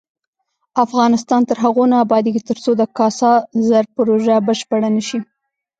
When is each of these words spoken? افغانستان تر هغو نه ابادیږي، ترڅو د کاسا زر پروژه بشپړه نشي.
افغانستان 0.85 1.41
تر 1.49 1.57
هغو 1.63 1.83
نه 1.91 1.97
ابادیږي، 2.05 2.41
ترڅو 2.49 2.71
د 2.77 2.81
کاسا 2.97 3.31
زر 3.67 3.83
پروژه 3.95 4.35
بشپړه 4.47 4.89
نشي. 4.95 5.19